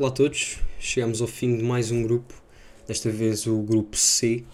[0.00, 2.32] Olá a todos, chegamos ao fim de mais um grupo,
[2.88, 4.46] desta vez o grupo C,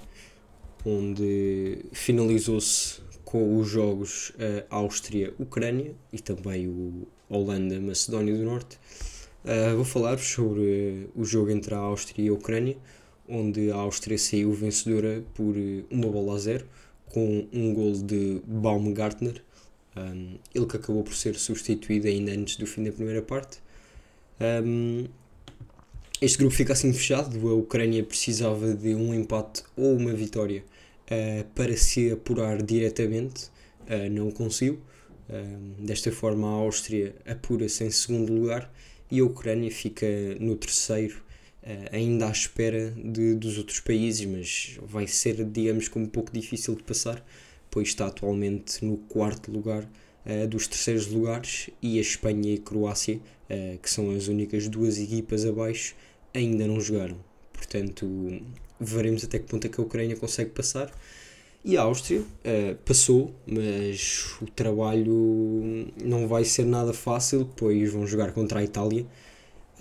[0.84, 4.32] onde finalizou-se com os jogos
[4.68, 8.76] a Áustria-Ucrânia e também o Holanda-Macedónia do Norte.
[9.44, 12.76] Uh, vou falar-vos sobre o jogo entre a Áustria e a Ucrânia,
[13.28, 15.54] onde a Áustria saiu vencedora por
[15.88, 16.66] uma bola a zero,
[17.08, 19.44] com um gol de Baumgartner,
[19.96, 23.58] um, ele que acabou por ser substituído ainda antes do fim da primeira parte.
[24.40, 25.06] Um,
[26.20, 27.48] este grupo fica assim fechado.
[27.48, 30.64] A Ucrânia precisava de um empate ou uma vitória
[31.10, 33.46] uh, para se apurar diretamente.
[33.82, 34.80] Uh, não conseguiu.
[35.28, 38.72] Uh, desta forma, a Áustria apura-se em segundo lugar
[39.10, 40.06] e a Ucrânia fica
[40.40, 41.22] no terceiro,
[41.92, 46.74] ainda à espera de, dos outros países, mas vai ser, digamos, como um pouco difícil
[46.74, 47.24] de passar,
[47.70, 49.88] pois está atualmente no quarto lugar
[50.48, 53.20] dos terceiros lugares e a Espanha e a Croácia,
[53.80, 55.94] que são as únicas duas equipas abaixo,
[56.34, 57.16] ainda não jogaram.
[57.52, 58.06] Portanto,
[58.78, 60.92] veremos até que ponto é que a Ucrânia consegue passar.
[61.64, 68.06] E a Áustria uh, passou, mas o trabalho não vai ser nada fácil, pois vão
[68.06, 69.04] jogar contra a Itália.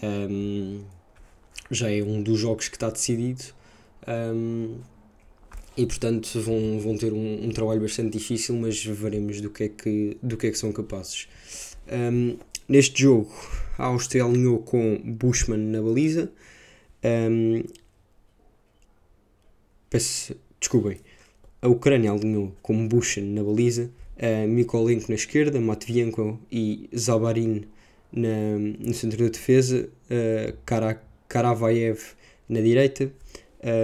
[0.02, 0.84] Um,
[1.70, 3.44] já é um dos jogos que está decidido.
[4.08, 4.80] Um,
[5.78, 9.70] e portanto vão, vão ter um, um, trabalho bastante difícil, mas veremos do que é
[9.70, 11.28] que, do que, é que são capazes.
[11.92, 12.38] Um,
[12.68, 13.32] neste jogo,
[13.78, 16.32] a Áustria alinhou com Bushman na baliza.
[17.04, 17.64] Um,
[19.90, 20.98] peço, desculpem.
[21.62, 27.66] A Ucrânia alinhou com Bushman na baliza, uh, Mikolenko na esquerda, Matvienko e Zabarin
[28.12, 30.94] na, no centro da defesa, uh,
[31.28, 32.00] Karavaev
[32.48, 33.12] na direita,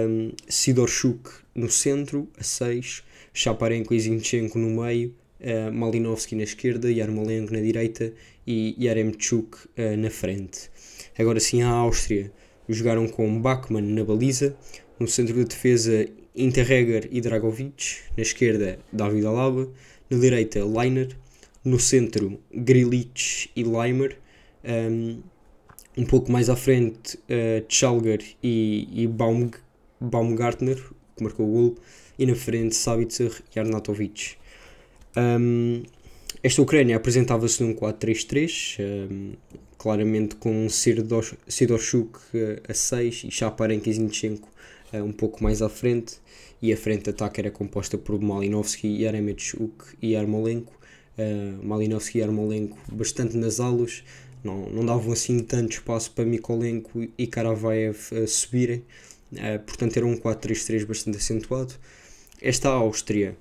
[0.08, 7.52] um, Sidorchuk no centro, a 6, Chaparenko e Zinchenko no meio, uh, na esquerda, Yarmolenko
[7.52, 8.12] na direita
[8.46, 10.70] e Yaremchuk uh, na frente.
[11.18, 12.32] Agora sim, a Áustria
[12.68, 14.56] jogaram com Bachmann na baliza,
[14.98, 19.68] no centro de defesa Interreger e Dragovic, na esquerda David Alaba,
[20.08, 21.16] na direita Leiner,
[21.64, 24.18] no centro Grilic e Leimer,
[24.64, 25.22] um,
[25.96, 29.50] um pouco mais à frente uh, Chalger e, e Baum,
[30.00, 30.78] Baumgartner,
[31.16, 31.74] que marcou o gol,
[32.18, 34.36] e na frente Sabitzer e Arnautovic.
[35.16, 35.82] Um,
[36.42, 39.32] esta Ucrânia apresentava-se num 4-3-3, um,
[39.78, 42.18] claramente com Sidorchuk
[42.68, 44.48] a 6 e Chaparenko e Zinchenko
[44.92, 46.16] uh, um pouco mais à frente,
[46.60, 50.72] e a frente de ataque era composta por Malinovski, Yaremchuk e Armolenko.
[51.18, 54.02] Uh, Malinovski e Armolenko bastante nas alas,
[54.42, 58.82] não, não davam assim tanto espaço para Mikolenko e Karavaev uh, subirem,
[59.66, 61.74] portanto era um 4-3-3 bastante acentuado.
[62.40, 63.36] Esta Áustria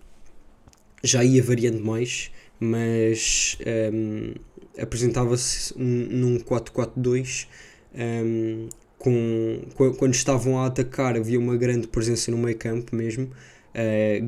[1.03, 3.57] já ia variando mais, mas
[3.93, 4.33] um,
[4.79, 7.47] apresentava-se num 4-4-2.
[7.93, 9.61] Um, com,
[9.97, 13.31] quando estavam a atacar havia uma grande presença no meio campo mesmo.
[13.73, 14.21] Uh,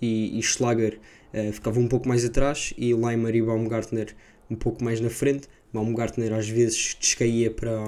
[0.00, 0.98] e, e Schlager
[1.34, 4.14] uh, ficavam um pouco mais atrás e Leimer e Baumgartner
[4.50, 5.48] um pouco mais na frente.
[5.72, 7.78] Baumgartner às vezes descaía para,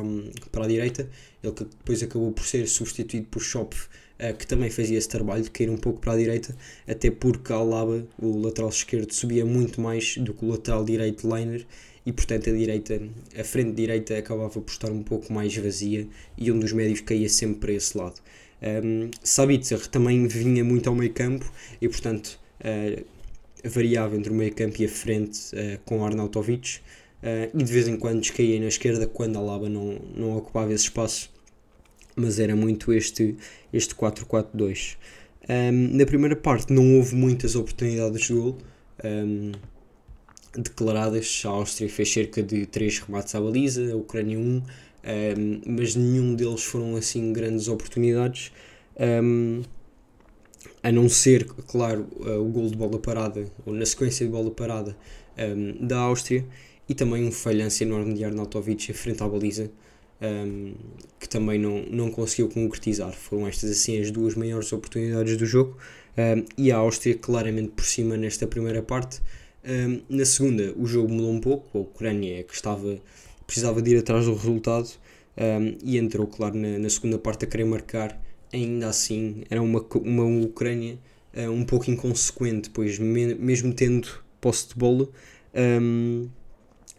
[0.50, 1.08] para a direita,
[1.42, 5.50] ele depois acabou por ser substituído por Schopf eh, que também fazia esse trabalho de
[5.50, 6.56] cair um pouco para a direita,
[6.86, 11.66] até porque Alaba, o lateral esquerdo, subia muito mais do que o lateral direito Liner
[12.06, 13.02] e portanto a direita,
[13.38, 16.06] a frente direita acabava por estar um pouco mais vazia
[16.38, 18.14] e um dos médios caía sempre para esse lado.
[18.62, 21.50] Um, Sabitzer também vinha muito ao meio campo
[21.80, 23.04] e portanto uh,
[23.64, 26.78] variava entre o meio campo e a frente uh, com Arnautovic
[27.54, 31.30] e de vez em quando descaía na esquerda quando Alaba não, não ocupava esse espaço
[32.16, 33.36] mas era muito este,
[33.72, 34.96] este 4-4-2.
[35.48, 38.58] Um, na primeira parte não houve muitas oportunidades de gol
[39.04, 39.52] um,
[40.56, 41.42] declaradas.
[41.44, 44.62] A Áustria fez cerca de 3 remates à baliza, a Ucrânia 1, um,
[45.66, 48.52] mas nenhum deles foram assim grandes oportunidades.
[50.82, 54.96] a não ser, claro, o gol de bola parada, ou na sequência de bola parada
[55.80, 56.44] da Áustria,
[56.88, 59.70] e também um falhanço enorme de Arnautovic frente à baliza
[60.20, 60.74] um,
[61.18, 63.12] que também não, não conseguiu concretizar.
[63.12, 65.76] Foram estas assim as duas maiores oportunidades do jogo
[66.16, 69.20] um, e a Áustria claramente por cima nesta primeira parte.
[69.64, 72.98] Um, na segunda o jogo mudou um pouco, a Ucrânia que estava,
[73.46, 74.90] precisava de ir atrás do resultado
[75.82, 78.22] e entrou claro na, na, segunda parte a querer marcar,
[78.52, 80.96] ainda assim era uma, uma Ucrânia
[81.36, 84.08] uh, um pouco inconsequente, pois me, mesmo tendo
[84.40, 85.08] posse de bola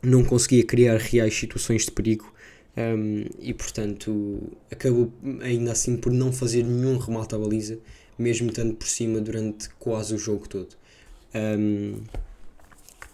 [0.05, 2.33] não conseguia criar reais situações de perigo
[2.77, 5.11] um, e portanto acabou
[5.41, 7.79] ainda assim por não fazer nenhum remate à baliza,
[8.17, 10.75] mesmo estando por cima durante quase o jogo todo.
[11.33, 12.01] Um,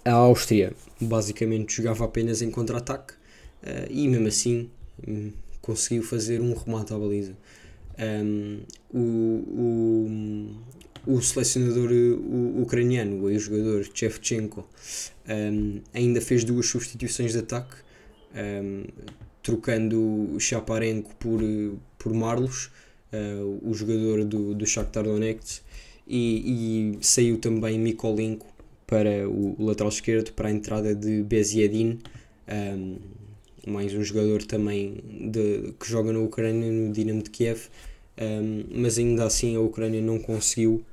[0.03, 4.69] a Áustria basicamente jogava apenas em contra-ataque uh, e mesmo assim
[5.07, 7.35] hum, conseguiu fazer um remate à baliza.
[7.99, 8.61] Um,
[8.91, 10.55] o, o,
[11.05, 14.67] o selecionador o, ucraniano, o jogador Chevchenko,
[15.27, 17.75] um, ainda fez duas substituições de ataque,
[18.35, 18.83] um,
[19.41, 21.41] trocando Chaparenko por,
[21.97, 22.71] por Marlos,
[23.11, 25.61] uh, o jogador do, do Shakhtar Donetsk,
[26.07, 28.47] e, e saiu também Mikolenko
[28.85, 31.99] para o, lateral esquerdo para a entrada de Beziedin,
[32.77, 32.97] um,
[33.65, 37.69] mais um jogador também de, que joga na Ucrânia no Dinamo de Kiev,
[38.71, 40.83] mas ainda assim a Ucrânia não conseguiu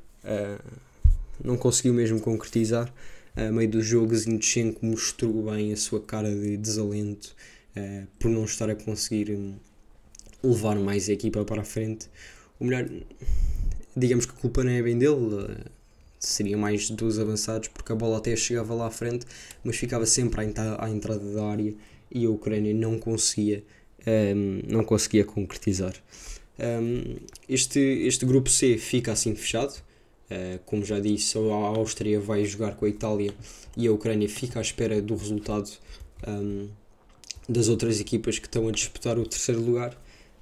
[1.43, 2.93] não conseguiu mesmo concretizar.
[3.37, 7.37] A meio do jogo Zinchenko mostrou bem a sua cara de desalento
[7.77, 9.55] uh, por não estar a conseguir um,
[10.43, 12.09] levar mais a equipa para a frente.
[12.59, 12.89] O melhor
[13.97, 15.57] digamos que a culpa não é bem dele uh,
[16.19, 19.25] seria mais dos avançados porque a bola até chegava lá à frente
[19.63, 21.73] mas ficava sempre à, à entrada da área
[22.11, 23.63] e a Ucrânia não conseguia
[24.07, 25.95] um, não conseguia concretizar.
[26.59, 27.17] Um,
[27.49, 29.75] este, este grupo C fica assim fechado.
[30.31, 33.33] Uh, como já disse, a Áustria vai jogar com a Itália
[33.77, 35.71] e a Ucrânia fica à espera do resultado
[36.27, 36.69] um,
[37.49, 39.97] das outras equipas que estão a disputar o terceiro lugar.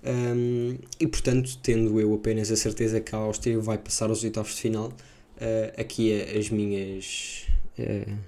[0.05, 4.55] Um, e portanto, tendo eu apenas a certeza que a Áustria vai passar aos oitavos
[4.55, 7.45] de final, uh, aqui é as minhas
[7.79, 8.19] uh,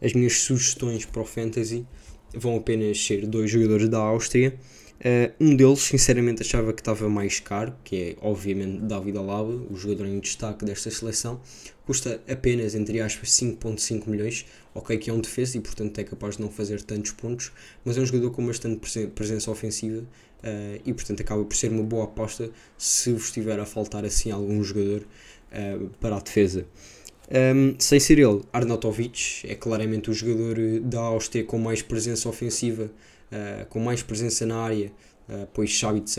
[0.00, 1.86] as minhas sugestões para o Fantasy
[2.34, 4.54] vão apenas ser dois jogadores da Áustria
[4.98, 9.76] Uh, um deles, sinceramente, achava que estava mais caro, que é, obviamente, David Alaba, o
[9.76, 11.40] jogador em destaque desta seleção.
[11.84, 14.46] Custa apenas, entre aspas, 5.5 milhões.
[14.74, 17.50] Ok que é um defesa e, portanto, é capaz de não fazer tantos pontos,
[17.84, 21.82] mas é um jogador com bastante presença ofensiva uh, e, portanto, acaba por ser uma
[21.82, 25.02] boa aposta se vos estiver a faltar, assim, algum jogador
[25.52, 26.66] uh, para a defesa.
[27.28, 32.90] Um, sem ser ele, Arnautovic é claramente o jogador da Áustria com mais presença ofensiva
[33.32, 34.92] uh, com mais presença na área,
[35.28, 36.18] uh, pois Xabitz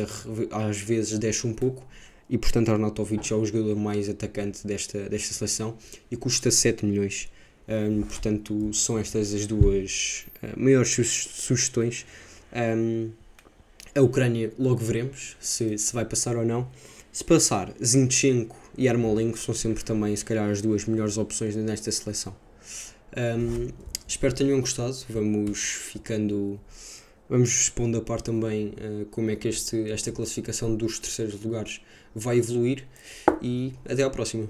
[0.52, 1.86] às vezes deixa um pouco
[2.30, 5.78] e portanto Arnautovic é o jogador mais atacante desta, desta seleção
[6.12, 7.30] e custa 7 milhões.
[7.70, 12.06] Um, portanto, são estas as duas uh, maiores sugestões.
[12.54, 13.12] Um,
[13.94, 16.70] a Ucrânia, logo veremos se, se vai passar ou não.
[17.12, 21.92] Se passar, Zinchenko e Yarmolenko são sempre também, se calhar, as duas melhores opções nesta
[21.92, 22.36] seleção.
[23.18, 23.70] Um,
[24.08, 24.96] espero que tenham gostado.
[25.10, 26.60] Vamos ficando
[27.30, 31.82] Vamos responder a par também uh, como é que este, esta classificação dos terceiros lugares
[32.16, 32.88] vai evoluir
[33.42, 34.48] e até à próxima.